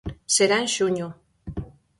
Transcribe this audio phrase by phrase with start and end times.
[0.35, 1.07] Será en xuño.